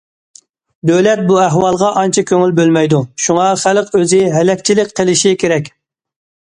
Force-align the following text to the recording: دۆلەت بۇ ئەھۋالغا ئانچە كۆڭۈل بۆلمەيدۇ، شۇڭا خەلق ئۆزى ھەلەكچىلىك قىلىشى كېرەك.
دۆلەت 0.89 1.19
بۇ 1.27 1.37
ئەھۋالغا 1.41 1.89
ئانچە 2.01 2.23
كۆڭۈل 2.31 2.55
بۆلمەيدۇ، 2.61 3.03
شۇڭا 3.27 3.47
خەلق 3.67 3.95
ئۆزى 4.01 4.25
ھەلەكچىلىك 4.39 4.93
قىلىشى 5.01 5.37
كېرەك. 5.45 5.73